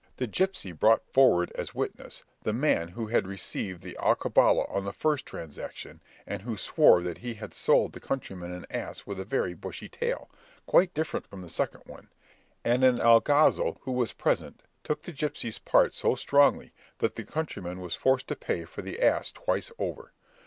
The 0.15 0.25
gipsy 0.25 0.71
brought 0.71 1.05
forward 1.13 1.51
as 1.53 1.75
witness 1.75 2.23
the 2.41 2.53
man 2.53 2.87
who 2.87 3.05
had 3.05 3.27
received 3.27 3.83
the 3.83 3.95
alcabala 3.99 4.65
on 4.67 4.83
the 4.83 4.91
first 4.93 5.27
transaction, 5.27 6.01
and 6.25 6.41
who 6.41 6.57
swore 6.57 7.03
that 7.03 7.19
he 7.19 7.35
had 7.35 7.53
sold 7.53 7.93
the 7.93 7.99
countryman 7.99 8.51
an 8.51 8.65
ass 8.71 9.05
with 9.05 9.19
a 9.19 9.25
very 9.25 9.53
bushy 9.53 9.87
tail, 9.89 10.27
quite 10.65 10.95
different 10.95 11.27
from 11.27 11.43
the 11.43 11.49
second 11.49 11.83
one; 11.85 12.09
and 12.65 12.83
an 12.83 12.99
alguazil, 12.99 13.77
who 13.81 13.91
was 13.91 14.11
present, 14.11 14.63
took 14.83 15.03
the 15.03 15.11
gipsy's 15.11 15.59
part 15.59 15.93
so 15.93 16.15
strongly 16.15 16.73
that 16.97 17.13
the 17.15 17.23
countryman 17.23 17.79
was 17.79 17.93
forced 17.93 18.27
to 18.29 18.35
pay 18.35 18.65
for 18.65 18.81
the 18.81 18.99
ass 19.03 19.31
twice 19.31 19.71
over. 19.77 20.13